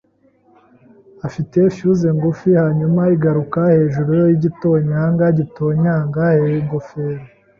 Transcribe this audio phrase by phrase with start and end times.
[1.27, 6.23] afite fuse ngufi hanyuma iguruka hejuru yigitonyanga gitonyanga
[6.57, 7.23] ingofero.